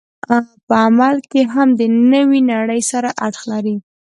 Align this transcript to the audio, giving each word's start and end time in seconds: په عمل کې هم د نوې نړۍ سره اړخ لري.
په 0.67 0.73
عمل 0.85 1.15
کې 1.31 1.41
هم 1.53 1.69
د 1.79 1.81
نوې 2.13 2.39
نړۍ 2.53 2.81
سره 2.91 3.09
اړخ 3.25 3.41
لري. 3.51 3.75